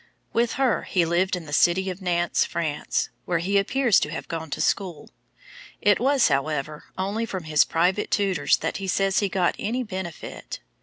With 0.33 0.53
her 0.53 0.81
he 0.81 1.05
lived 1.05 1.35
in 1.35 1.45
the 1.45 1.53
city 1.53 1.91
of 1.91 2.01
Nantes, 2.01 2.43
France, 2.43 3.11
where 3.25 3.37
he 3.37 3.59
appears 3.59 3.99
to 3.99 4.09
have 4.09 4.27
gone 4.27 4.49
to 4.49 4.59
school. 4.59 5.11
It 5.79 5.99
was, 5.99 6.27
however, 6.29 6.85
only 6.97 7.23
from 7.27 7.43
his 7.43 7.63
private 7.63 8.09
tutors 8.09 8.57
that 8.57 8.77
he 8.77 8.87
says 8.87 9.19
he 9.19 9.29
got 9.29 9.55
any 9.59 9.83
benefit. 9.83 10.59